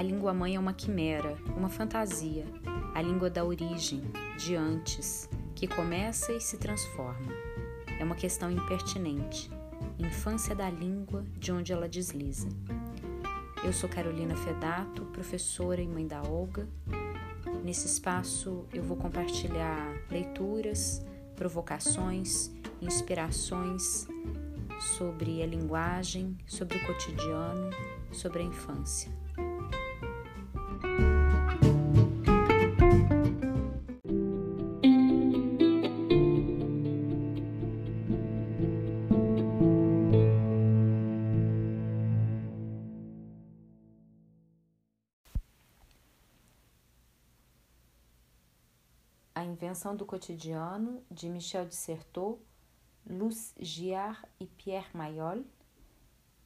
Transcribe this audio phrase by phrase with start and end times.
[0.00, 2.46] A língua mãe é uma quimera, uma fantasia,
[2.94, 4.00] a língua da origem,
[4.38, 7.30] de antes, que começa e se transforma.
[7.98, 9.50] É uma questão impertinente,
[9.98, 12.48] infância da língua de onde ela desliza.
[13.62, 16.66] Eu sou Carolina Fedato, professora e mãe da Olga.
[17.62, 21.04] Nesse espaço eu vou compartilhar leituras,
[21.36, 24.08] provocações, inspirações
[24.96, 27.68] sobre a linguagem, sobre o cotidiano,
[28.10, 29.19] sobre a infância.
[49.96, 52.40] Do Cotidiano, de Michel Dissertot,
[53.06, 55.44] Luz Giard e Pierre Mayol,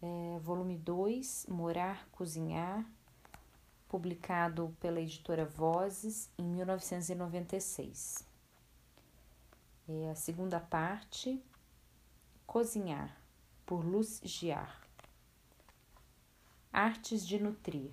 [0.00, 2.84] é, volume 2, Morar, Cozinhar,
[3.88, 8.26] publicado pela editora Vozes em 1996.
[9.88, 11.42] É a segunda parte,
[12.46, 13.20] Cozinhar,
[13.66, 14.72] por Luz Giard.
[16.72, 17.92] Artes de Nutrir.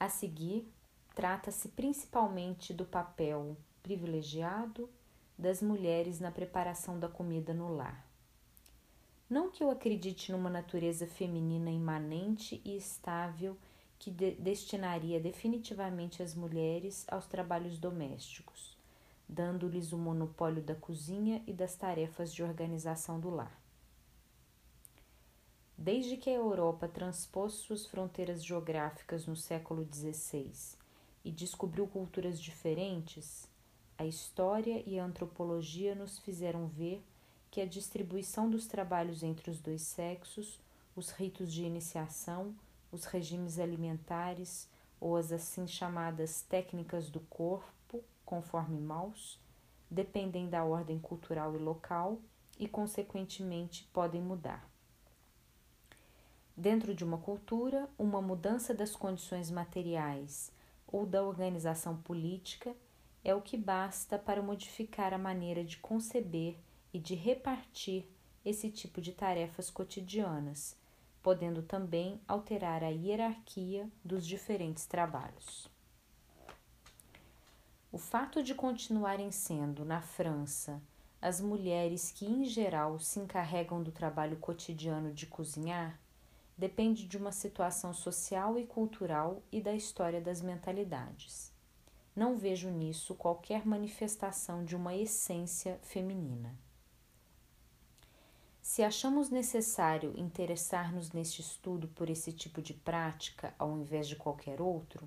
[0.00, 0.70] A seguir,
[1.14, 3.56] trata-se principalmente do papel
[3.86, 4.90] privilegiado
[5.38, 8.04] das mulheres na preparação da comida no lar.
[9.30, 13.56] Não que eu acredite numa natureza feminina imanente e estável
[13.96, 18.76] que de destinaria definitivamente as mulheres aos trabalhos domésticos,
[19.28, 23.56] dando-lhes o monopólio da cozinha e das tarefas de organização do lar.
[25.78, 30.76] Desde que a Europa transpôs suas fronteiras geográficas no século XVI
[31.24, 33.48] e descobriu culturas diferentes,
[33.98, 37.02] a história e a antropologia nos fizeram ver
[37.50, 40.60] que a distribuição dos trabalhos entre os dois sexos,
[40.94, 42.54] os ritos de iniciação,
[42.92, 44.68] os regimes alimentares
[45.00, 49.38] ou as assim chamadas técnicas do corpo, conforme Maus,
[49.90, 52.18] dependem da ordem cultural e local
[52.58, 54.68] e, consequentemente, podem mudar.
[56.56, 60.50] Dentro de uma cultura, uma mudança das condições materiais
[60.86, 62.74] ou da organização política
[63.26, 66.56] é o que basta para modificar a maneira de conceber
[66.94, 68.08] e de repartir
[68.44, 70.76] esse tipo de tarefas cotidianas,
[71.24, 75.68] podendo também alterar a hierarquia dos diferentes trabalhos.
[77.90, 80.80] O fato de continuarem sendo, na França,
[81.20, 85.98] as mulheres que em geral se encarregam do trabalho cotidiano de cozinhar
[86.56, 91.55] depende de uma situação social e cultural e da história das mentalidades.
[92.16, 96.56] Não vejo nisso qualquer manifestação de uma essência feminina.
[98.62, 104.62] Se achamos necessário interessar-nos neste estudo por esse tipo de prática ao invés de qualquer
[104.62, 105.06] outro,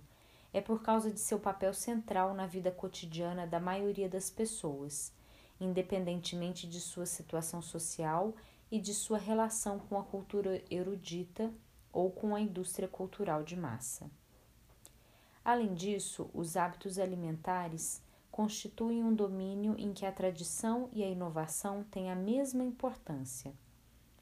[0.54, 5.12] é por causa de seu papel central na vida cotidiana da maioria das pessoas,
[5.60, 8.36] independentemente de sua situação social
[8.72, 11.52] e de sua relação com a cultura erudita
[11.92, 14.10] ou com a indústria cultural de massa.
[15.50, 21.84] Além disso, os hábitos alimentares constituem um domínio em que a tradição e a inovação
[21.90, 23.52] têm a mesma importância,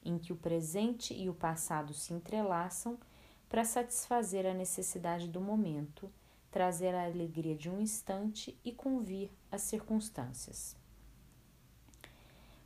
[0.02, 2.98] em que o presente e o passado se entrelaçam
[3.46, 6.10] para satisfazer a necessidade do momento,
[6.50, 10.74] trazer a alegria de um instante e convir as circunstâncias.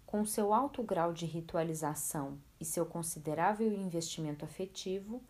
[0.06, 5.21] Com seu alto grau de ritualização e seu considerável investimento afetivo,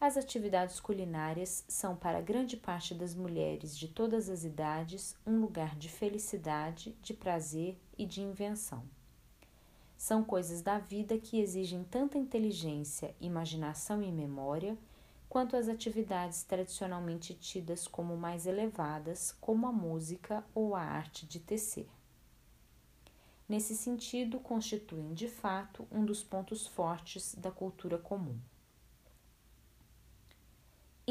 [0.00, 5.74] as atividades culinárias são para grande parte das mulheres de todas as idades um lugar
[5.76, 8.84] de felicidade, de prazer e de invenção.
[9.96, 14.76] São coisas da vida que exigem tanta inteligência, imaginação e memória
[15.28, 21.40] quanto as atividades tradicionalmente tidas como mais elevadas, como a música ou a arte de
[21.40, 21.88] tecer
[23.48, 28.38] nesse sentido, constituem de fato um dos pontos fortes da cultura comum.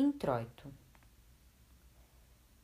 [0.05, 0.71] Introito.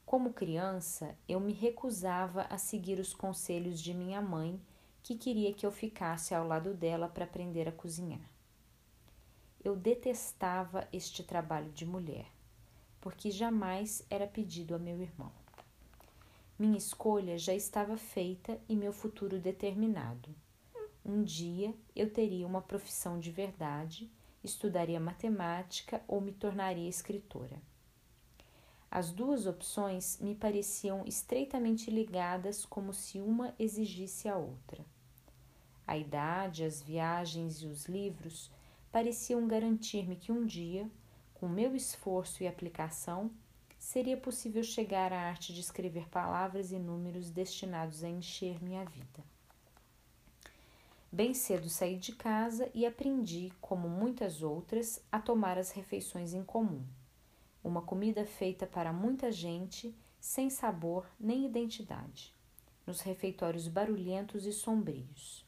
[0.06, 4.62] Como criança, eu me recusava a seguir os conselhos de minha mãe,
[5.02, 8.30] que queria que eu ficasse ao lado dela para aprender a cozinhar.
[9.64, 12.28] Eu detestava este trabalho de mulher,
[13.00, 15.32] porque jamais era pedido a meu irmão.
[16.60, 20.30] Minha escolha já estava feita e meu futuro determinado.
[21.04, 24.12] Um dia eu teria uma profissão de verdade,
[24.44, 27.62] estudaria matemática ou me tornaria escritora.
[28.90, 34.84] As duas opções me pareciam estreitamente ligadas, como se uma exigisse a outra.
[35.88, 38.52] A idade, as viagens e os livros
[38.92, 40.90] pareciam garantir-me que um dia,
[41.34, 43.32] com meu esforço e aplicação,
[43.80, 49.31] seria possível chegar à arte de escrever palavras e números destinados a encher minha vida.
[51.14, 56.42] Bem cedo saí de casa e aprendi, como muitas outras, a tomar as refeições em
[56.42, 56.86] comum.
[57.62, 62.34] Uma comida feita para muita gente, sem sabor nem identidade,
[62.88, 65.46] nos refeitórios barulhentos e sombrios.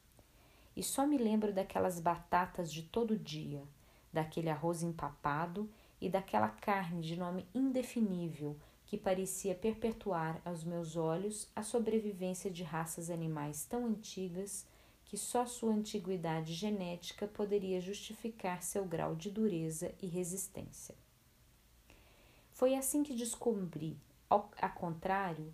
[0.76, 3.64] E só me lembro daquelas batatas de todo dia,
[4.12, 5.70] daquele arroz empapado
[6.02, 12.64] e daquela carne de nome indefinível que parecia perpetuar aos meus olhos a sobrevivência de
[12.64, 14.68] raças animais tão antigas
[15.14, 20.96] que só sua antiguidade genética poderia justificar seu grau de dureza e resistência.
[22.52, 23.96] Foi assim que descobri,
[24.28, 25.54] ao, contrário,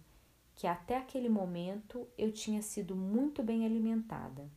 [0.55, 4.49] que até aquele momento eu tinha sido muito bem alimentada,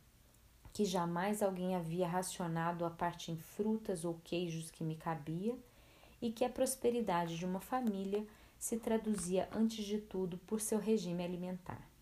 [0.71, 5.59] que jamais alguém havia racionado a parte em frutas ou queijos que me cabia
[6.21, 8.25] e que a prosperidade de uma família
[8.57, 11.92] se traduzia antes de tudo por seu regime alimentar.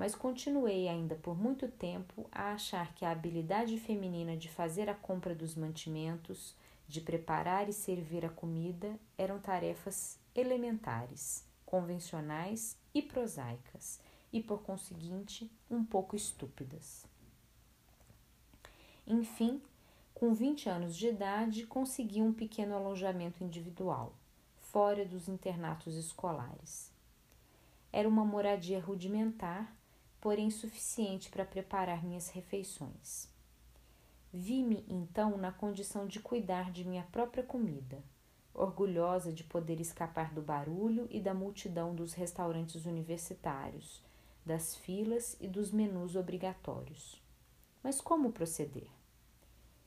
[0.00, 4.94] Mas continuei ainda por muito tempo a achar que a habilidade feminina de fazer a
[4.94, 6.56] compra dos mantimentos,
[6.88, 14.00] de preparar e servir a comida eram tarefas elementares, convencionais e prosaicas,
[14.32, 17.04] e por conseguinte um pouco estúpidas.
[19.06, 19.60] Enfim,
[20.14, 24.14] com 20 anos de idade, consegui um pequeno alojamento individual,
[24.56, 26.90] fora dos internatos escolares.
[27.92, 29.78] Era uma moradia rudimentar,
[30.20, 33.28] porém suficiente para preparar minhas refeições.
[34.32, 38.02] Vi-me então na condição de cuidar de minha própria comida,
[38.54, 44.02] orgulhosa de poder escapar do barulho e da multidão dos restaurantes universitários,
[44.44, 47.20] das filas e dos menus obrigatórios.
[47.82, 48.88] Mas como proceder?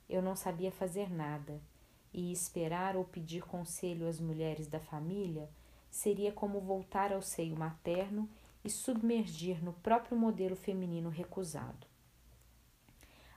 [0.09, 1.61] Eu não sabia fazer nada,
[2.13, 5.49] e esperar ou pedir conselho às mulheres da família
[5.89, 8.29] seria como voltar ao seio materno
[8.63, 11.87] e submergir no próprio modelo feminino recusado.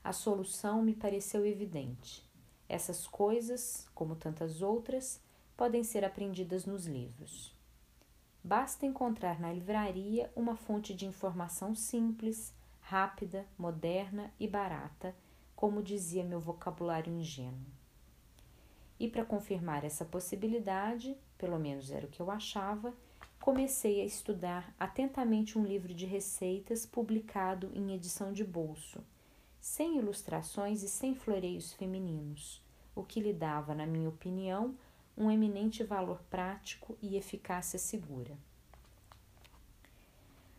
[0.03, 2.25] A solução me pareceu evidente.
[2.69, 5.21] Essas coisas, como tantas outras,
[5.57, 7.55] podem ser aprendidas nos livros.
[8.43, 15.15] Basta encontrar na livraria uma fonte de informação simples, rápida, moderna e barata
[15.57, 17.67] como dizia meu vocabulário ingênuo.
[19.01, 22.95] E para confirmar essa possibilidade, pelo menos era o que eu achava,
[23.41, 29.05] comecei a estudar atentamente um livro de receitas publicado em edição de bolso,
[29.61, 32.63] sem ilustrações e sem floreios femininos,
[32.95, 34.77] o que lhe dava, na minha opinião,
[35.17, 38.37] um eminente valor prático e eficácia segura.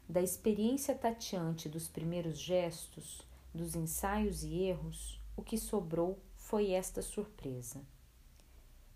[0.09, 3.21] Da experiência tateante dos primeiros gestos,
[3.53, 7.81] dos ensaios e erros, o que sobrou foi esta surpresa.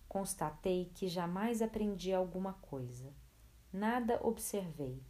[0.07, 3.13] Constatei que jamais aprendi alguma coisa.
[3.73, 5.01] Nada observei,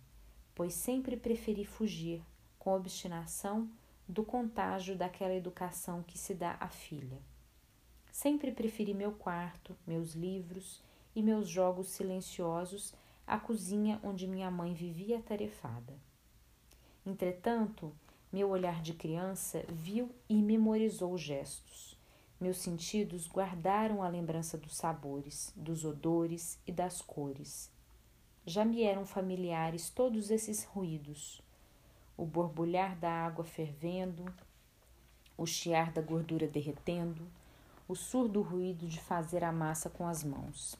[0.53, 2.21] pois sempre preferi fugir,
[2.59, 3.67] com obstinação,
[4.07, 7.19] do contágio daquela educação que se dá à filha.
[8.11, 10.83] Sempre preferi meu quarto, meus livros
[11.15, 12.93] e meus jogos silenciosos
[13.25, 15.93] à cozinha onde minha mãe vivia atarefada.
[17.05, 17.95] Entretanto,
[18.31, 21.97] meu olhar de criança viu e memorizou gestos.
[22.39, 27.71] Meus sentidos guardaram a lembrança dos sabores, dos odores e das cores.
[28.45, 31.41] Já me eram familiares todos esses ruídos:
[32.17, 34.25] o borbulhar da água fervendo,
[35.37, 37.27] o chiar da gordura derretendo,
[37.87, 40.75] o surdo ruído de fazer a massa com as mãos.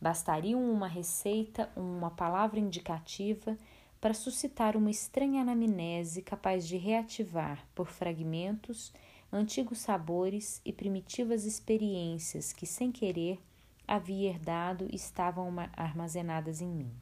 [0.00, 3.56] Bastariam uma receita, uma palavra indicativa
[4.00, 8.92] para suscitar uma estranha anamnese capaz de reativar, por fragmentos,
[9.32, 13.40] antigos sabores e primitivas experiências que, sem querer,
[13.88, 16.92] havia herdado estavam armazenadas em mim.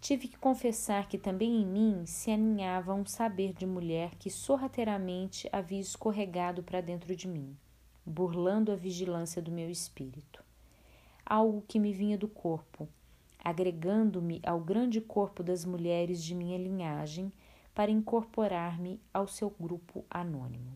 [0.00, 5.48] Tive que confessar que também em mim se aninhava um saber de mulher que sorrateiramente
[5.52, 7.54] havia escorregado para dentro de mim,
[8.06, 10.42] burlando a vigilância do meu espírito.
[11.26, 12.88] Algo que me vinha do corpo,
[13.38, 17.30] agregando-me ao grande corpo das mulheres de minha linhagem
[17.74, 20.72] para incorporar-me ao seu grupo anônimo.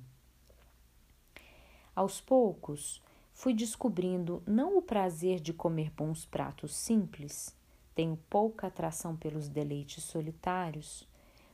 [1.96, 3.02] Aos poucos,
[3.34, 7.54] fui descobrindo não o prazer de comer bons pratos simples,
[7.94, 11.06] tenho pouca atração pelos deleites solitários,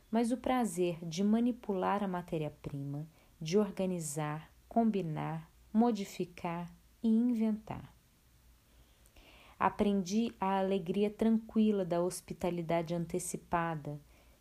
[0.09, 3.07] mas o prazer de manipular a matéria-prima,
[3.39, 6.71] de organizar, combinar, modificar
[7.01, 7.93] e inventar.
[9.59, 13.99] Aprendi a alegria tranquila da hospitalidade antecipada,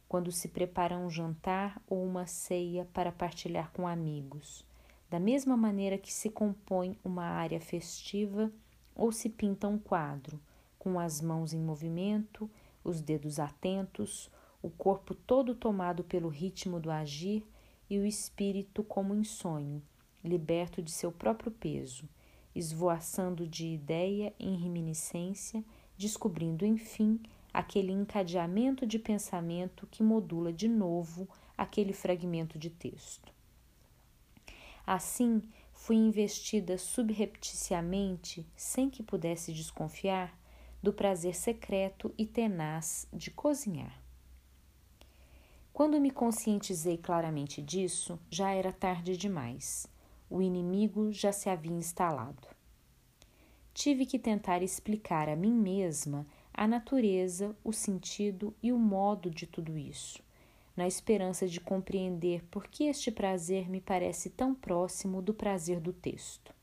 [0.08, 4.66] quando se prepara um jantar ou uma ceia para partilhar com amigos,
[5.10, 8.50] da mesma maneira que se compõe uma área festiva
[8.94, 10.40] ou se pinta um quadro,
[10.78, 12.48] com as mãos em movimento,
[12.84, 14.30] os dedos atentos,
[14.62, 17.44] o corpo todo tomado pelo ritmo do agir
[17.88, 19.82] e o espírito como em sonho,
[20.22, 22.08] liberto de seu próprio peso,
[22.54, 25.64] esvoaçando de ideia em reminiscência,
[25.98, 27.20] descobrindo, enfim,
[27.52, 33.39] aquele encadeamento de pensamento que modula de novo aquele fragmento de texto.
[34.92, 35.40] Assim,
[35.72, 40.36] fui investida subrepticiamente, sem que pudesse desconfiar,
[40.82, 44.02] do prazer secreto e tenaz de cozinhar.
[45.72, 49.86] Quando me conscientizei claramente disso, já era tarde demais.
[50.28, 52.48] O inimigo já se havia instalado.
[53.72, 59.46] Tive que tentar explicar a mim mesma a natureza, o sentido e o modo de
[59.46, 60.20] tudo isso,
[60.76, 65.92] na esperança de compreender por que este prazer me parece tão próximo do prazer do
[65.92, 66.54] texto.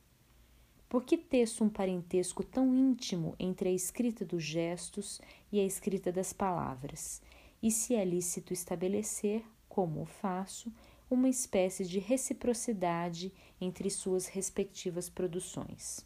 [0.90, 5.20] Por que teço um parentesco tão íntimo entre a escrita dos gestos
[5.52, 7.22] e a escrita das palavras?
[7.62, 10.72] E se é lícito estabelecer, como o faço,
[11.10, 16.06] uma espécie de reciprocidade entre suas respectivas produções.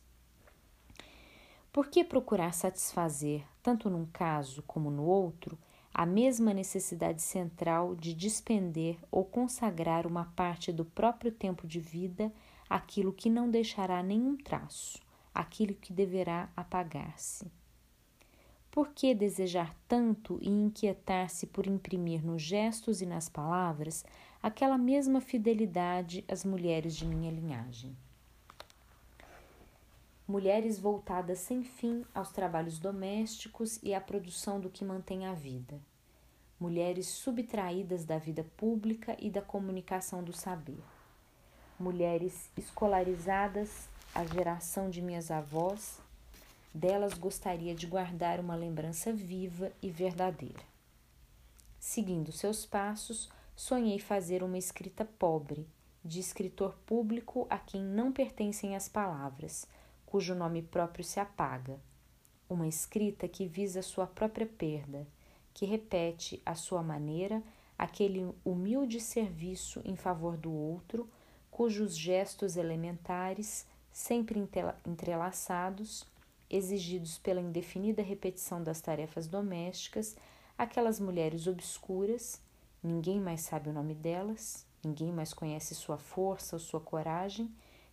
[1.72, 5.58] Por que procurar satisfazer, tanto num caso como no outro,
[5.94, 12.32] a mesma necessidade central de despender ou consagrar uma parte do próprio tempo de vida
[12.70, 15.00] àquilo que não deixará nenhum traço,
[15.34, 17.52] aquilo que deverá apagar-se.
[18.72, 24.06] Por que desejar tanto e inquietar-se por imprimir nos gestos e nas palavras
[24.42, 27.98] aquela mesma fidelidade às mulheres de minha linhagem?
[30.32, 35.78] Mulheres voltadas sem fim aos trabalhos domésticos e à produção do que mantém a vida,
[36.58, 40.82] mulheres subtraídas da vida pública e da comunicação do saber,
[41.78, 46.00] mulheres escolarizadas, a geração de minhas avós,
[46.74, 50.64] delas gostaria de guardar uma lembrança viva e verdadeira.
[51.78, 55.68] Seguindo seus passos, sonhei fazer uma escrita pobre,
[56.06, 59.68] de escritor público a quem não pertencem as palavras,
[60.12, 61.80] cujo nome próprio se apaga,
[62.50, 65.08] uma escrita que visa sua própria perda,
[65.54, 67.42] que repete à sua maneira
[67.78, 71.10] aquele humilde serviço em favor do outro,
[71.50, 74.38] cujos gestos elementares, sempre
[74.86, 76.06] entrelaçados,
[76.50, 80.18] exigidos pela indefinida repetição das tarefas domésticas,
[80.58, 82.42] aquelas mulheres obscuras,
[82.84, 87.50] ninguém mais sabe o nome delas, ninguém mais conhece sua força ou sua coragem,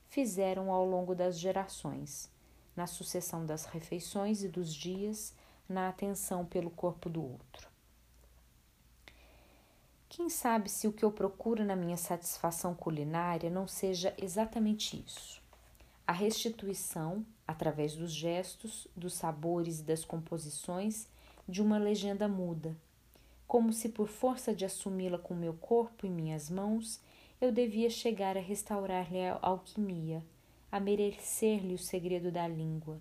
[0.09, 2.31] fizeram ao longo das gerações,
[2.75, 5.35] na sucessão das refeições e dos dias,
[5.69, 7.69] na atenção pelo corpo do outro.
[10.09, 15.43] Quem sabe se o que eu procuro na minha satisfação culinária não seja exatamente isso?
[16.07, 21.07] A restituição, através dos gestos, dos sabores e das composições,
[21.47, 22.75] de uma legenda muda,
[23.47, 27.01] como se por força de assumi-la com meu corpo e minhas mãos
[27.41, 30.25] eu devia chegar a restaurar-lhe a alquimia,
[30.71, 33.01] a merecer-lhe o segredo da língua,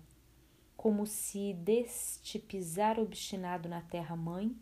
[0.78, 4.54] como se deste pisar obstinado na terra-mãe,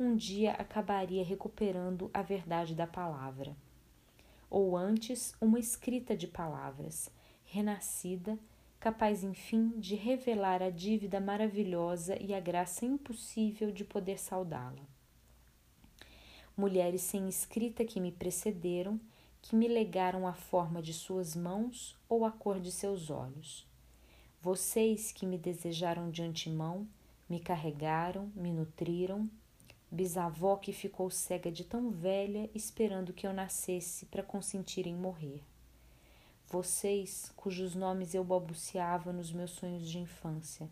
[0.00, 3.56] um dia acabaria recuperando a verdade da palavra.
[4.50, 7.08] Ou antes, uma escrita de palavras,
[7.44, 8.36] renascida,
[8.80, 14.82] capaz enfim de revelar a dívida maravilhosa e a graça impossível de poder saudá-la.
[16.56, 19.00] Mulheres sem escrita que me precederam
[19.42, 23.66] que me legaram a forma de suas mãos ou a cor de seus olhos.
[24.42, 26.86] Vocês que me desejaram de antemão,
[27.28, 29.28] me carregaram, me nutriram.
[29.90, 35.42] Bisavó que ficou cega de tão velha, esperando que eu nascesse para consentir em morrer.
[36.48, 40.68] Vocês cujos nomes eu balbuciava nos meus sonhos de infância.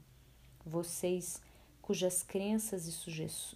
[0.64, 1.42] Vocês
[1.82, 2.92] cujas crenças e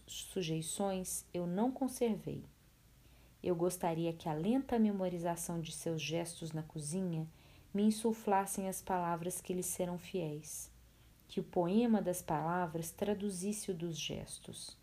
[0.06, 2.44] sujeições eu não conservei.
[3.42, 7.26] Eu gostaria que a lenta memorização de seus gestos na cozinha
[7.74, 10.70] me insuflassem as palavras que lhes serão fiéis,
[11.26, 14.76] que o poema das palavras traduzisse o dos gestos,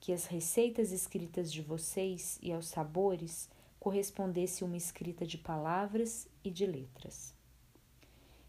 [0.00, 3.48] que as receitas escritas de vocês e aos sabores
[3.78, 7.32] correspondesse uma escrita de palavras e de letras.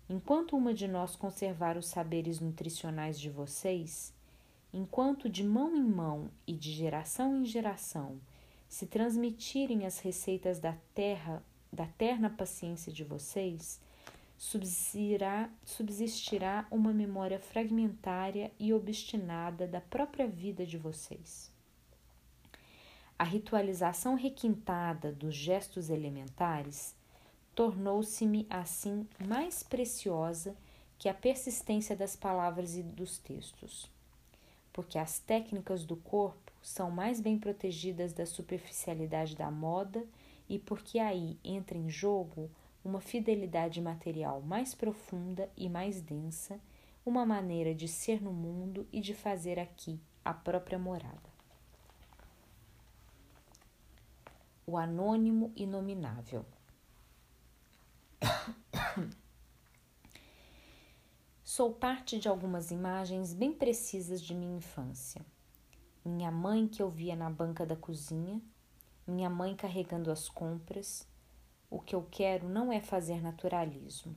[0.09, 4.13] Enquanto uma de nós conservar os saberes nutricionais de vocês,
[4.73, 8.19] enquanto de mão em mão e de geração em geração
[8.71, 13.81] se transmitirem as receitas da terra, da terna paciência de vocês,
[14.37, 21.51] subsistirá, subsistirá uma memória fragmentária e obstinada da própria vida de vocês.
[23.19, 26.95] A ritualização requintada dos gestos elementares,
[27.53, 30.55] tornou-se-me assim mais preciosa
[30.97, 33.91] que a persistência das palavras e dos textos,
[34.71, 40.05] porque as técnicas do corpo são mais bem protegidas da superficialidade da moda
[40.47, 42.49] e porque aí entra em jogo
[42.83, 46.59] uma fidelidade material mais profunda e mais densa,
[47.05, 51.31] uma maneira de ser no mundo e de fazer aqui a própria morada.
[54.65, 56.45] O anônimo inominável.
[61.43, 65.25] Sou parte de algumas imagens bem precisas de minha infância.
[66.03, 68.41] Minha mãe que eu via na banca da cozinha,
[69.05, 71.07] minha mãe carregando as compras.
[71.69, 74.15] O que eu quero não é fazer naturalismo,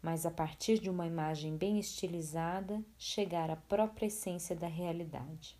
[0.00, 5.58] mas a partir de uma imagem bem estilizada, chegar à própria essência da realidade.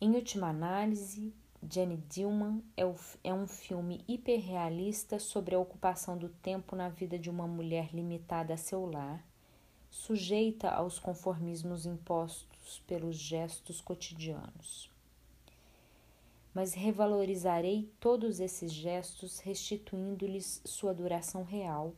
[0.00, 2.82] Em última análise, Jenny Dillman é,
[3.24, 8.54] é um filme hiperrealista sobre a ocupação do tempo na vida de uma mulher limitada
[8.54, 9.26] a seu lar,
[9.98, 14.88] sujeita aos conformismos impostos pelos gestos cotidianos.
[16.54, 21.92] Mas revalorizarei todos esses gestos, restituindo-lhes sua duração real,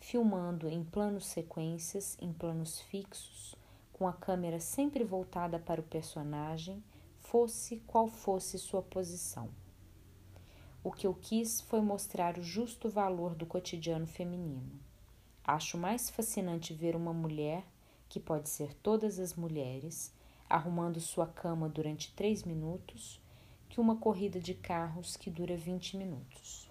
[0.00, 3.54] filmando em planos sequências, em planos fixos,
[3.92, 6.82] com a câmera sempre voltada para o personagem
[7.20, 9.48] fosse qual fosse sua posição.
[10.82, 14.85] O que eu quis foi mostrar o justo valor do cotidiano feminino.
[15.46, 17.64] Acho mais fascinante ver uma mulher,
[18.08, 20.12] que pode ser todas as mulheres,
[20.50, 23.20] arrumando sua cama durante três minutos,
[23.68, 26.68] que uma corrida de carros que dura 20 minutos.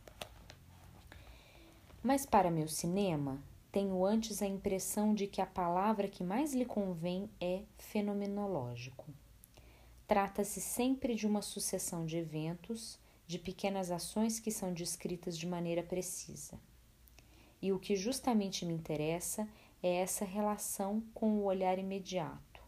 [2.03, 3.41] Mas para meu cinema,
[3.71, 9.05] tenho antes a impressão de que a palavra que mais lhe convém é fenomenológico.
[10.05, 15.81] Trata-se sempre de uma sucessão de eventos, de pequenas ações que são descritas de maneira
[15.81, 16.59] precisa.
[17.65, 19.49] E o que justamente me interessa
[19.81, 22.61] é essa relação com o olhar imediato,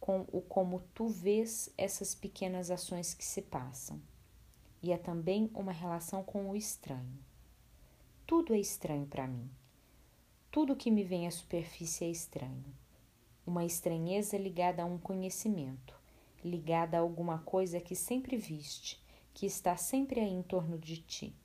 [0.00, 4.00] com o como tu vês essas pequenas ações que se passam.
[4.82, 7.18] E é também uma relação com o estranho.
[8.26, 9.50] Tudo é estranho para mim.
[10.50, 12.74] Tudo que me vem à superfície é estranho.
[13.46, 15.94] Uma estranheza ligada a um conhecimento
[16.42, 18.98] ligada a alguma coisa que sempre viste,
[19.34, 21.36] que está sempre aí em torno de ti.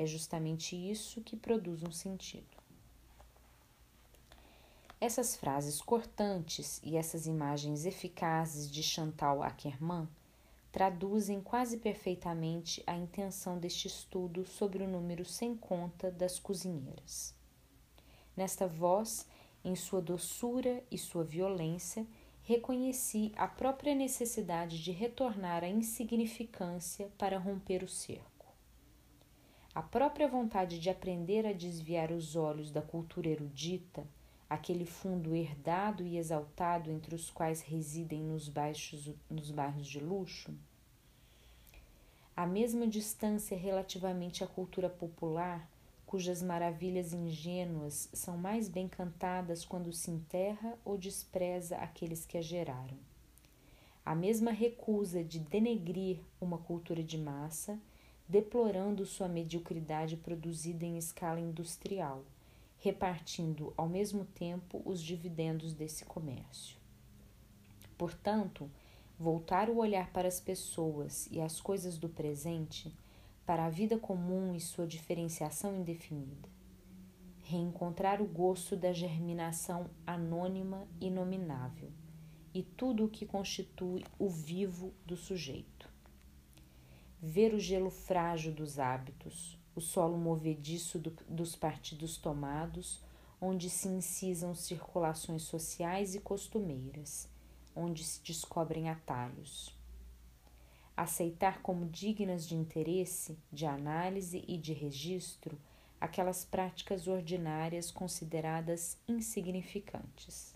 [0.00, 2.56] É justamente isso que produz um sentido.
[4.98, 10.08] Essas frases cortantes e essas imagens eficazes de Chantal Ackermann
[10.72, 17.34] traduzem quase perfeitamente a intenção deste estudo sobre o número sem conta das cozinheiras.
[18.34, 19.26] Nesta voz,
[19.62, 22.06] em sua doçura e sua violência,
[22.42, 28.29] reconheci a própria necessidade de retornar à insignificância para romper o cerco.
[29.74, 34.06] A própria vontade de aprender a desviar os olhos da cultura erudita,
[34.48, 40.52] aquele fundo herdado e exaltado entre os quais residem nos, baixos, nos bairros de luxo,
[42.40, 45.68] a mesma distância relativamente à cultura popular
[46.06, 52.40] cujas maravilhas ingênuas são mais bem cantadas quando se enterra ou despreza aqueles que a
[52.40, 52.96] geraram.
[54.04, 57.78] A mesma recusa de denegrir uma cultura de massa,
[58.30, 62.22] deplorando sua mediocridade produzida em escala industrial,
[62.78, 66.78] repartindo ao mesmo tempo os dividendos desse comércio.
[67.98, 68.70] Portanto,
[69.18, 72.94] voltar o olhar para as pessoas e as coisas do presente
[73.44, 76.48] para a vida comum e sua diferenciação indefinida.
[77.42, 81.90] Reencontrar o gosto da germinação anônima e nominável
[82.54, 85.89] e tudo o que constitui o vivo do sujeito.
[87.22, 93.02] Ver o gelo frágil dos hábitos, o solo movediço do, dos partidos tomados,
[93.40, 97.28] onde se incisam circulações sociais e costumeiras,
[97.74, 99.78] onde se descobrem atalhos
[101.00, 105.58] aceitar como dignas de interesse, de análise e de registro
[105.98, 110.54] aquelas práticas ordinárias consideradas insignificantes.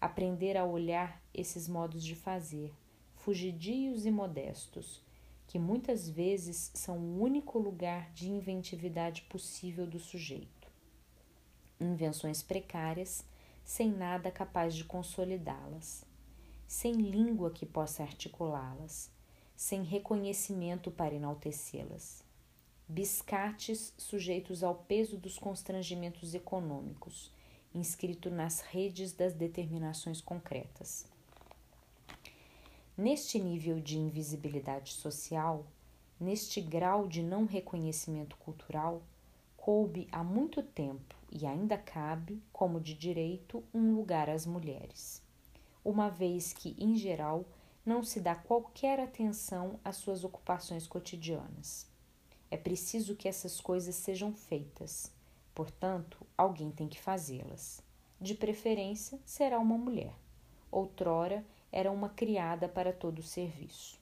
[0.00, 2.72] Aprender a olhar esses modos de fazer,
[3.14, 5.02] fugidios e modestos,
[5.46, 10.70] que muitas vezes são o único lugar de inventividade possível do sujeito.
[11.78, 13.24] Invenções precárias,
[13.64, 16.04] sem nada capaz de consolidá-las,
[16.66, 19.10] sem língua que possa articulá-las,
[19.54, 22.24] sem reconhecimento para enaltecê-las.
[22.88, 27.30] Biscates sujeitos ao peso dos constrangimentos econômicos,
[27.74, 31.11] inscrito nas redes das determinações concretas.
[32.96, 35.64] Neste nível de invisibilidade social,
[36.20, 39.02] neste grau de não reconhecimento cultural,
[39.56, 45.22] coube há muito tempo e ainda cabe, como de direito, um lugar às mulheres,
[45.82, 47.46] uma vez que, em geral,
[47.84, 51.86] não se dá qualquer atenção às suas ocupações cotidianas.
[52.50, 55.10] É preciso que essas coisas sejam feitas,
[55.54, 57.82] portanto, alguém tem que fazê-las.
[58.20, 60.14] De preferência, será uma mulher.
[60.70, 61.42] Outrora,
[61.72, 63.98] era uma criada para todo o serviço.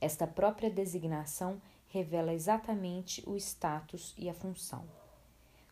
[0.00, 4.84] Esta própria designação revela exatamente o status e a função.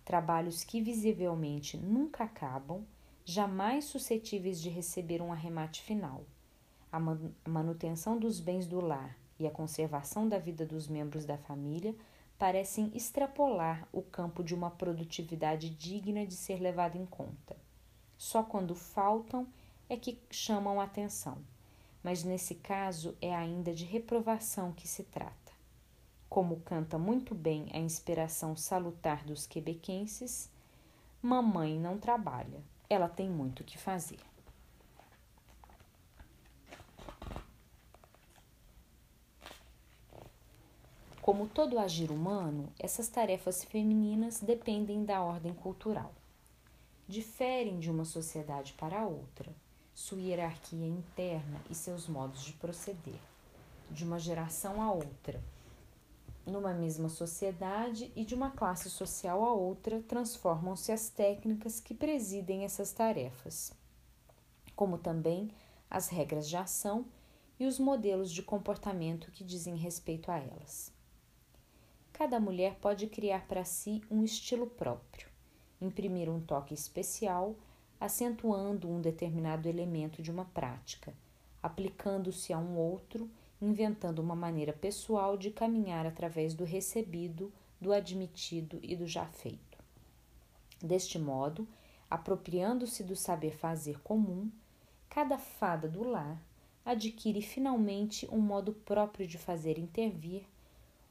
[0.04, 2.84] Trabalhos que visivelmente nunca acabam,
[3.24, 6.24] jamais suscetíveis de receber um arremate final.
[6.90, 7.00] A
[7.48, 11.94] manutenção dos bens do lar e a conservação da vida dos membros da família
[12.38, 17.56] parecem extrapolar o campo de uma produtividade digna de ser levada em conta.
[18.18, 19.46] Só quando faltam
[19.92, 21.38] é que chamam a atenção
[22.02, 25.52] mas nesse caso é ainda de reprovação que se trata.
[26.28, 30.50] Como canta muito bem a inspiração salutar dos quebequenses,
[31.20, 34.18] mamãe não trabalha, ela tem muito que fazer.
[41.20, 46.12] Como todo agir humano, essas tarefas femininas dependem da ordem cultural.
[47.06, 49.54] Diferem de uma sociedade para outra,
[49.94, 53.20] sua hierarquia interna e seus modos de proceder,
[53.90, 55.42] de uma geração a outra.
[56.46, 62.64] Numa mesma sociedade e de uma classe social a outra, transformam-se as técnicas que presidem
[62.64, 63.72] essas tarefas,
[64.74, 65.50] como também
[65.88, 67.04] as regras de ação
[67.60, 70.90] e os modelos de comportamento que dizem respeito a elas.
[72.12, 75.28] Cada mulher pode criar para si um estilo próprio,
[75.80, 77.54] imprimir um toque especial
[78.02, 81.14] acentuando um determinado elemento de uma prática,
[81.62, 88.80] aplicando-se a um outro, inventando uma maneira pessoal de caminhar através do recebido, do admitido
[88.82, 89.78] e do já feito.
[90.82, 91.64] Deste modo,
[92.10, 94.50] apropriando-se do saber fazer comum,
[95.08, 96.42] cada fada do lar
[96.84, 100.42] adquire finalmente um modo próprio de fazer intervir,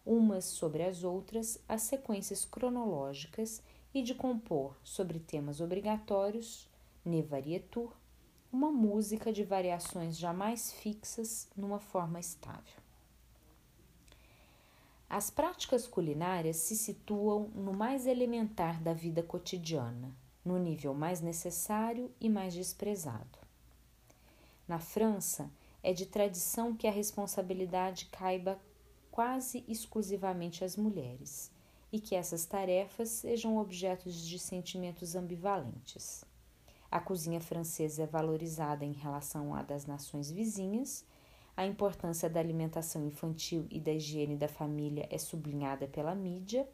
[0.06, 6.69] umas sobre as outras, as sequências cronológicas e de compor sobre temas obrigatórios
[7.03, 7.91] ne varietur,
[8.51, 12.81] uma música de variações jamais fixas numa forma estável.
[15.09, 22.11] As práticas culinárias se situam no mais elementar da vida cotidiana, no nível mais necessário
[22.19, 23.39] e mais desprezado.
[24.67, 25.51] Na França,
[25.83, 28.59] é de tradição que a responsabilidade caiba
[29.11, 31.51] quase exclusivamente às mulheres
[31.91, 36.23] e que essas tarefas sejam objetos de sentimentos ambivalentes.
[36.91, 41.06] A cozinha francesa é valorizada em relação à das nações vizinhas.
[41.56, 46.67] A importância da alimentação infantil e da higiene da família é sublinhada pela mídia.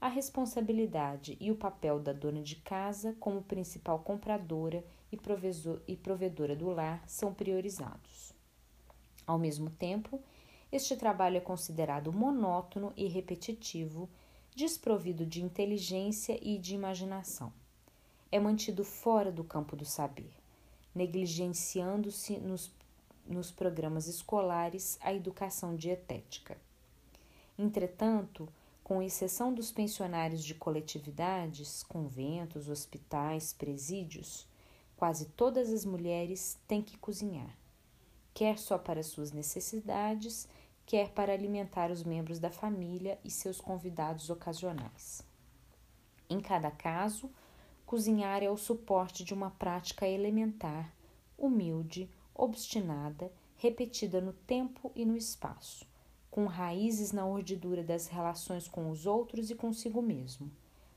[0.00, 4.84] A responsabilidade e o papel da dona de casa, como principal compradora
[5.86, 8.34] e provedora do lar, são priorizados.
[9.24, 10.20] Ao mesmo tempo,
[10.72, 14.10] este trabalho é considerado monótono e repetitivo,
[14.52, 17.52] desprovido de inteligência e de imaginação
[18.30, 20.32] é mantido fora do campo do saber,
[20.94, 22.72] negligenciando-se nos,
[23.26, 26.56] nos programas escolares a educação dietética.
[27.58, 28.48] Entretanto,
[28.82, 34.46] com exceção dos pensionários de coletividades, conventos, hospitais, presídios,
[34.96, 37.56] quase todas as mulheres têm que cozinhar,
[38.34, 40.48] quer só para suas necessidades,
[40.84, 45.22] quer para alimentar os membros da família e seus convidados ocasionais.
[46.28, 47.30] Em cada caso,
[47.90, 50.94] Cozinhar é o suporte de uma prática elementar,
[51.36, 55.84] humilde, obstinada, repetida no tempo e no espaço,
[56.30, 60.52] com raízes na urdidura das relações com os outros e consigo mesmo,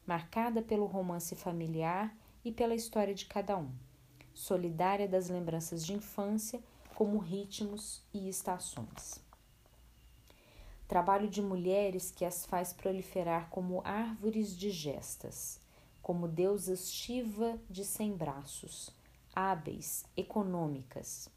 [0.06, 3.72] marcada pelo romance familiar e pela história de cada um,
[4.32, 6.62] solidária das lembranças de infância
[6.94, 9.20] como ritmos e estações.
[10.88, 15.63] Trabalho de mulheres que as faz proliferar como árvores digestas
[16.04, 18.92] como deusas Shiva de cem braços,
[19.34, 21.30] hábeis, econômicas.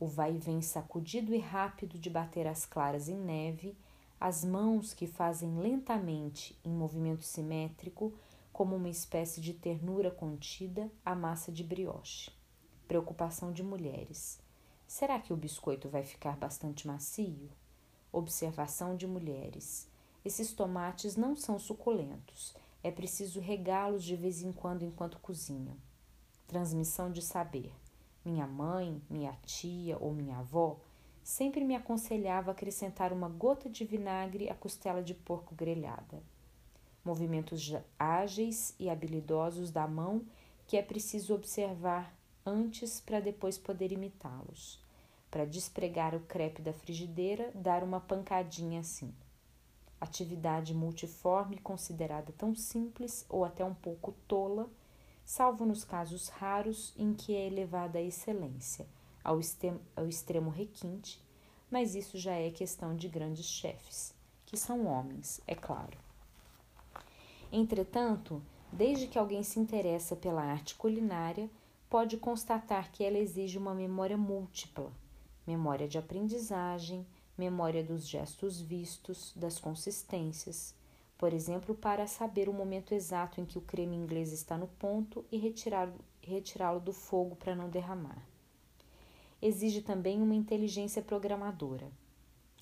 [0.00, 3.76] O vai vem sacudido e rápido de bater as claras em neve,
[4.18, 8.14] as mãos que fazem lentamente, em movimento simétrico,
[8.50, 12.30] como uma espécie de ternura contida, a massa de brioche.
[12.88, 14.40] Preocupação de mulheres.
[14.86, 17.50] Será que o biscoito vai ficar bastante macio?
[18.10, 19.86] Observação de mulheres.
[20.24, 25.76] Esses tomates não são suculentos é preciso regá-los de vez em quando enquanto cozinham.
[26.46, 27.72] Transmissão de saber.
[28.24, 30.78] Minha mãe, minha tia ou minha avó
[31.22, 36.22] sempre me aconselhava acrescentar uma gota de vinagre à costela de porco grelhada.
[37.04, 40.24] Movimentos ágeis e habilidosos da mão
[40.66, 42.14] que é preciso observar
[42.44, 44.80] antes para depois poder imitá-los.
[45.30, 49.14] Para despregar o crepe da frigideira, dar uma pancadinha assim.
[50.00, 54.68] Atividade multiforme considerada tão simples ou até um pouco tola,
[55.24, 58.86] salvo nos casos raros em que é elevada à excelência,
[59.22, 59.38] ao,
[59.94, 61.22] ao extremo requinte,
[61.70, 64.14] mas isso já é questão de grandes chefes,
[64.46, 65.98] que são homens, é claro.
[67.52, 71.50] Entretanto, desde que alguém se interessa pela arte culinária,
[71.88, 74.92] pode constatar que ela exige uma memória múltipla,
[75.46, 77.04] memória de aprendizagem,
[77.40, 80.74] memória dos gestos vistos, das consistências,
[81.16, 85.24] por exemplo, para saber o momento exato em que o creme inglês está no ponto
[85.32, 88.22] e retirá-lo do fogo para não derramar.
[89.40, 91.90] Exige também uma inteligência programadora.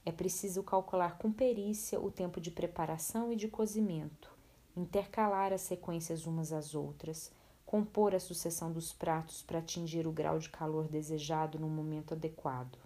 [0.07, 4.33] É preciso calcular com perícia o tempo de preparação e de cozimento,
[4.77, 7.33] intercalar as sequências umas às outras,
[7.67, 12.79] compor a sucessão dos pratos para atingir o grau de calor desejado no momento adequado.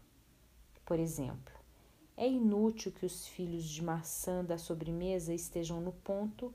[0.84, 1.61] Por exemplo,
[2.16, 6.52] é inútil que os filhos de maçã da sobremesa estejam no ponto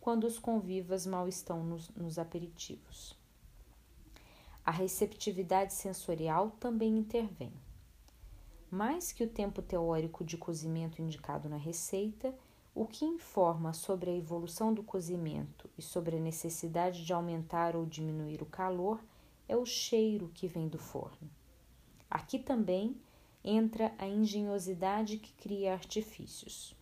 [0.00, 3.16] quando os convivas mal estão nos, nos aperitivos.
[4.64, 7.52] A receptividade sensorial também intervém.
[8.70, 12.34] Mais que o tempo teórico de cozimento indicado na receita,
[12.74, 17.86] o que informa sobre a evolução do cozimento e sobre a necessidade de aumentar ou
[17.86, 19.00] diminuir o calor
[19.48, 21.30] é o cheiro que vem do forno.
[22.10, 22.96] Aqui também
[23.48, 26.74] entra a engenhosidade que cria artifícios.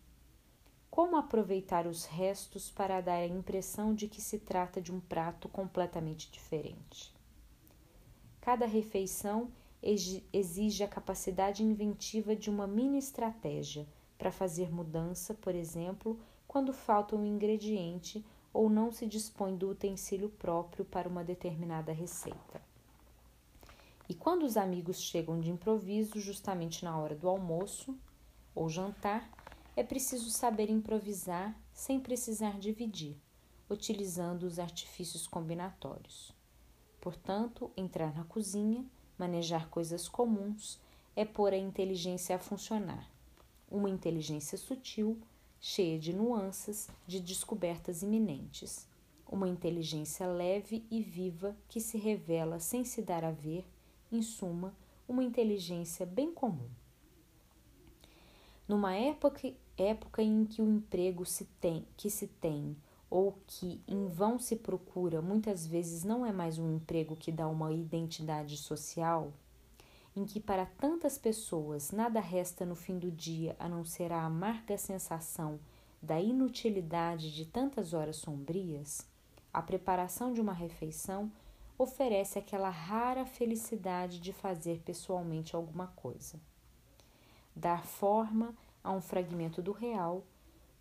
[0.91, 5.47] Como aproveitar os restos para dar a impressão de que se trata de um prato
[5.47, 7.13] completamente diferente?
[8.41, 9.51] Cada refeição
[9.83, 17.15] exige a capacidade inventiva de uma mini estratégia para fazer mudança, por exemplo, quando falta
[17.15, 18.25] um ingrediente
[18.55, 22.64] ou não se dispõe do utensílio próprio para uma determinada receita.
[24.09, 27.97] E quando os amigos chegam de improviso, justamente na hora do almoço
[28.55, 29.31] ou jantar,
[29.77, 33.17] é preciso saber improvisar sem precisar dividir,
[33.69, 36.33] utilizando os artifícios combinatórios.
[37.01, 38.85] Portanto, entrar na cozinha,
[39.19, 40.79] manejar coisas comuns,
[41.17, 43.15] é pôr a inteligência a funcionar
[43.75, 45.19] uma inteligência sutil,
[45.61, 48.87] cheia de nuances, de descobertas iminentes,
[49.29, 53.65] uma inteligência leve e viva que se revela sem se dar a ver,
[54.15, 54.75] em suma,
[55.09, 56.69] uma inteligência bem comum.
[58.67, 62.77] Numa época, época em que o emprego se tem, que se tem
[63.11, 67.47] ou que em vão se procura, muitas vezes não é mais um emprego que dá
[67.47, 69.33] uma identidade social,
[70.17, 74.25] em que para tantas pessoas nada resta no fim do dia a não ser a
[74.25, 75.61] amarga sensação
[76.03, 79.07] da inutilidade de tantas horas sombrias,
[79.53, 81.31] a preparação de uma refeição
[81.79, 86.41] oferece aquela rara felicidade de fazer pessoalmente alguma coisa.
[87.55, 90.25] Dar forma a um fragmento do real,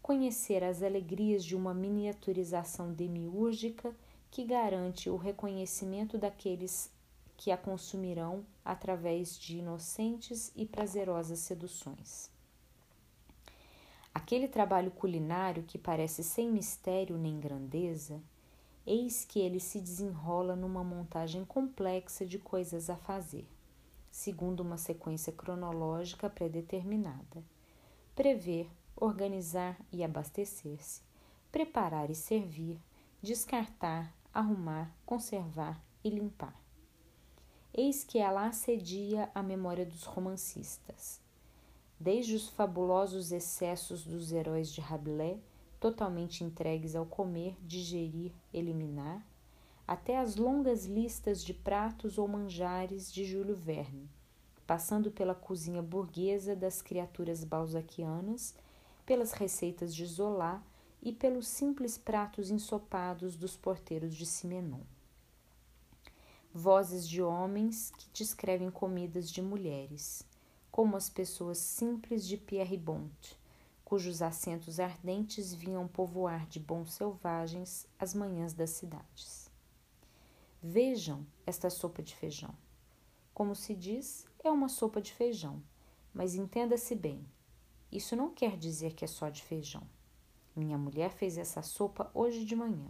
[0.01, 3.95] conhecer as alegrias de uma miniaturização demiúrgica
[4.29, 6.91] que garante o reconhecimento daqueles
[7.37, 12.29] que a consumirão através de inocentes e prazerosas seduções.
[14.13, 18.21] Aquele trabalho culinário que parece sem mistério nem grandeza,
[18.85, 23.47] eis que ele se desenrola numa montagem complexa de coisas a fazer,
[24.11, 27.43] segundo uma sequência cronológica predeterminada.
[28.15, 31.01] Prever, organizar e abastecer-se,
[31.51, 32.79] preparar e servir,
[33.21, 36.63] descartar, arrumar, conservar e limpar
[37.73, 41.19] eis que ela assedia a memória dos romancistas.
[41.99, 45.39] Desde os fabulosos excessos dos heróis de Rabelais,
[45.83, 49.21] totalmente entregues ao comer, digerir, eliminar,
[49.85, 54.09] até as longas listas de pratos ou manjares de Júlio Verne,
[54.65, 58.55] passando pela cozinha burguesa das criaturas balzaquianas,
[59.05, 60.63] pelas receitas de Zola
[61.01, 64.79] e pelos simples pratos ensopados dos porteiros de Simenon.
[66.53, 70.25] Vozes de homens que descrevem comidas de mulheres,
[70.71, 73.37] como as pessoas simples de Pierre Bont,
[73.83, 79.51] cujos acentos ardentes vinham povoar de bons selvagens as manhãs das cidades.
[80.61, 82.55] Vejam esta sopa de feijão.
[83.33, 85.61] Como se diz, é uma sopa de feijão,
[86.13, 87.25] mas entenda-se bem,
[87.91, 89.83] isso não quer dizer que é só de feijão.
[90.55, 92.87] Minha mulher fez essa sopa hoje de manhã.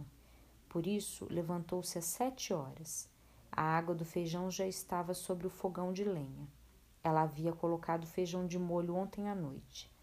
[0.68, 3.08] Por isso, levantou-se às sete horas
[3.56, 6.48] a água do feijão já estava sobre o fogão de lenha.
[7.04, 9.93] Ela havia colocado feijão de molho ontem à noite.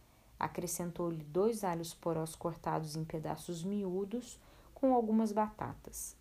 [0.42, 4.40] Acrescentou-lhe dois alhos porós cortados em pedaços miúdos
[4.74, 6.16] com algumas batatas.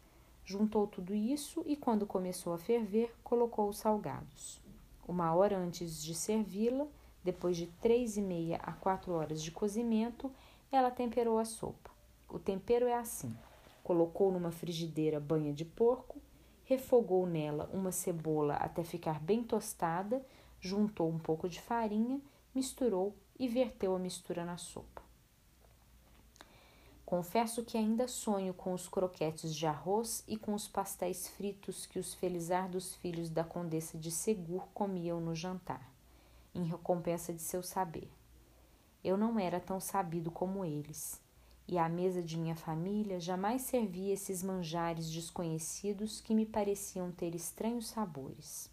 [0.44, 4.60] Juntou tudo isso e, quando começou a ferver, colocou os salgados.
[5.08, 6.86] Uma hora antes de servi-la,
[7.24, 10.30] depois de três e meia a quatro horas de cozimento,
[10.70, 11.90] ela temperou a sopa.
[12.28, 13.34] O tempero é assim:
[13.82, 16.20] colocou numa frigideira banha de porco,
[16.64, 20.22] refogou nela uma cebola até ficar bem tostada,
[20.60, 22.20] juntou um pouco de farinha,
[22.54, 25.02] misturou e verteu a mistura na sopa.
[27.06, 31.98] Confesso que ainda sonho com os croquetes de arroz e com os pastéis fritos que
[31.98, 35.90] os felizardos filhos da condessa de Segur comiam no jantar,
[36.54, 38.08] em recompensa de seu saber.
[39.02, 41.18] Eu não era tão sabido como eles,
[41.66, 47.34] e à mesa de minha família jamais servia esses manjares desconhecidos que me pareciam ter
[47.34, 48.70] estranhos sabores.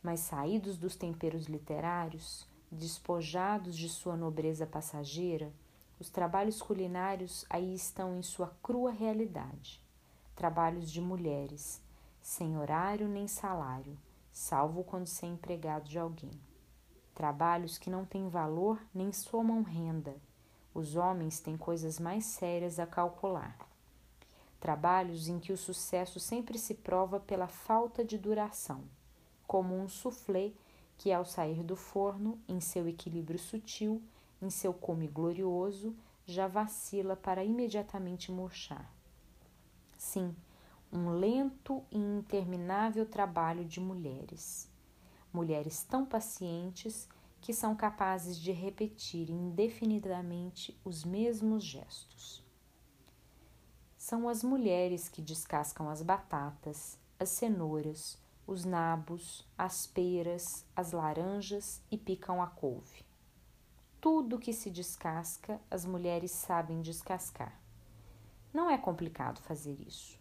[0.00, 5.52] Mas saídos dos temperos literários, despojados de sua nobreza passageira,
[5.98, 9.82] os trabalhos culinários aí estão em sua crua realidade.
[10.36, 11.82] Trabalhos de mulheres,
[12.22, 13.98] sem horário nem salário,
[14.32, 16.30] salvo quando se é empregado de alguém.
[17.14, 20.16] Trabalhos que não têm valor nem somam renda.
[20.72, 23.58] Os homens têm coisas mais sérias a calcular.
[24.58, 28.84] Trabalhos em que o sucesso sempre se prova pela falta de duração,
[29.46, 30.52] como um soufflé
[31.00, 34.02] que, ao sair do forno, em seu equilíbrio sutil,
[34.42, 38.92] em seu come glorioso, já vacila para imediatamente murchar.
[39.96, 40.36] Sim,
[40.92, 44.70] um lento e interminável trabalho de mulheres.
[45.32, 47.08] Mulheres tão pacientes
[47.40, 52.44] que são capazes de repetir indefinidamente os mesmos gestos.
[53.96, 58.18] São as mulheres que descascam as batatas, as cenouras,
[58.50, 63.04] os nabos, as peras, as laranjas e picam a couve.
[64.00, 67.56] Tudo que se descasca, as mulheres sabem descascar.
[68.52, 70.18] Não é complicado fazer isso.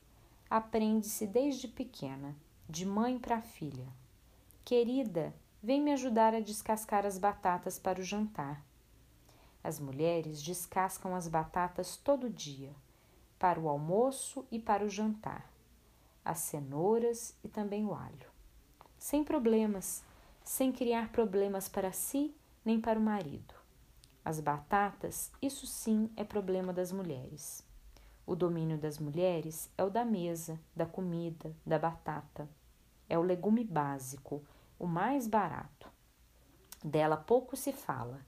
[0.48, 2.36] Aprende-se desde pequena,
[2.70, 3.88] de mãe para filha.
[4.64, 8.64] Querida, vem me ajudar a descascar as batatas para o jantar.
[9.64, 12.76] As mulheres descascam as batatas todo dia,
[13.40, 15.50] para o almoço e para o jantar,
[16.24, 18.30] as cenouras e também o alho.
[18.98, 20.04] Sem problemas,
[20.44, 23.54] sem criar problemas para si nem para o marido.
[24.24, 27.66] As batatas, isso sim é problema das mulheres.
[28.28, 32.48] O domínio das mulheres é o da mesa, da comida, da batata.
[33.08, 34.44] É o legume básico,
[34.78, 35.90] o mais barato.
[36.84, 38.24] Dela pouco se fala,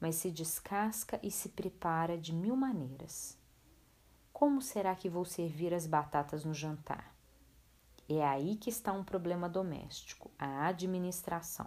[0.00, 3.38] mas se descasca e se prepara de mil maneiras.
[4.32, 7.11] Como será que vou servir as batatas no jantar?
[8.14, 11.66] É aí que está um problema doméstico, a administração.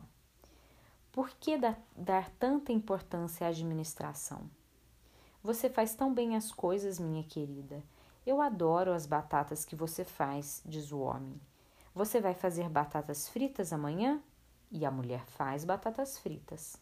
[1.11, 1.57] Por que
[1.95, 4.49] dar tanta importância à administração?
[5.41, 7.81] Você faz tão bem as coisas, minha querida.
[8.25, 11.39] Eu adoro as batatas que você faz, diz o homem.
[11.93, 14.21] Você vai fazer batatas fritas amanhã?
[14.69, 16.75] E a mulher faz batatas fritas.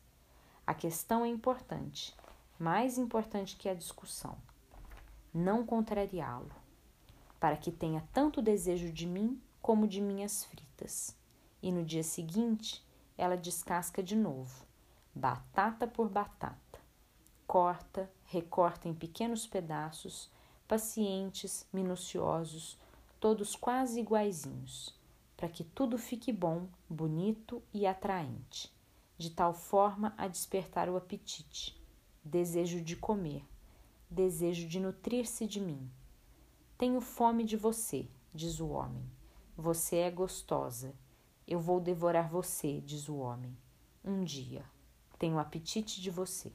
[0.65, 2.15] A questão é importante,
[2.57, 4.35] mais importante que a discussão.
[5.33, 6.51] Não contrariá-lo,
[7.37, 11.15] para que tenha tanto desejo de mim como de minhas fritas.
[11.61, 12.85] E no dia seguinte,
[13.17, 14.65] ela descasca de novo,
[15.15, 16.79] batata por batata.
[17.47, 20.29] Corta, recorta em pequenos pedaços,
[20.67, 22.77] pacientes, minuciosos,
[23.21, 24.93] todos quase iguaizinhos,
[25.37, 28.69] para que tudo fique bom, bonito e atraente,
[29.17, 31.81] de tal forma a despertar o apetite,
[32.21, 33.45] desejo de comer,
[34.09, 35.89] desejo de nutrir-se de mim.
[36.77, 39.22] Tenho fome de você, diz o homem.
[39.55, 40.93] Você é gostosa
[41.45, 43.57] eu vou devorar você, diz o homem.
[44.03, 44.63] Um dia.
[45.19, 46.51] Tenho apetite de você.